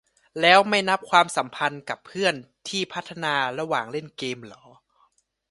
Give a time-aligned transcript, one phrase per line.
[0.41, 2.33] แล้วไม่นับความสัมพันธ์กับเพื่อน
[2.67, 4.63] ที่พัฒนาระหว่างเล่นเกมเหรอ?